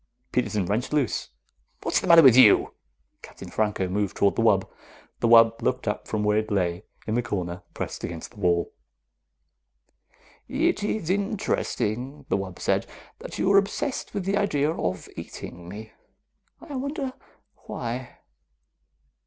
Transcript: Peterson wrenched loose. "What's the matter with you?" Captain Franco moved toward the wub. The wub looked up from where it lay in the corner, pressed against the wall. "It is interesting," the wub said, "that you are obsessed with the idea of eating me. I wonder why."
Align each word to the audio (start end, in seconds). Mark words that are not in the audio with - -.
Peterson 0.31 0.65
wrenched 0.65 0.93
loose. 0.93 1.29
"What's 1.83 1.99
the 1.99 2.07
matter 2.07 2.23
with 2.23 2.35
you?" 2.35 2.73
Captain 3.21 3.51
Franco 3.51 3.87
moved 3.87 4.17
toward 4.17 4.35
the 4.35 4.41
wub. 4.41 4.67
The 5.19 5.27
wub 5.27 5.61
looked 5.61 5.87
up 5.87 6.07
from 6.07 6.23
where 6.23 6.39
it 6.39 6.49
lay 6.49 6.85
in 7.05 7.13
the 7.13 7.21
corner, 7.21 7.61
pressed 7.75 8.03
against 8.03 8.31
the 8.31 8.37
wall. 8.39 8.73
"It 10.47 10.81
is 10.83 11.11
interesting," 11.11 12.25
the 12.29 12.37
wub 12.37 12.57
said, 12.57 12.87
"that 13.19 13.37
you 13.37 13.51
are 13.51 13.59
obsessed 13.59 14.15
with 14.15 14.25
the 14.25 14.37
idea 14.37 14.71
of 14.71 15.07
eating 15.15 15.69
me. 15.69 15.91
I 16.59 16.75
wonder 16.77 17.13
why." 17.67 18.21